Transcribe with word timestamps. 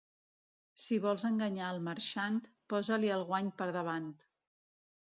Si 0.83 0.97
vols 1.03 1.25
enganyar 1.29 1.69
el 1.75 1.83
marxant, 1.89 2.41
posa-li 2.75 3.15
el 3.21 3.29
guany 3.31 3.55
per 3.63 3.73
davant. 3.81 4.13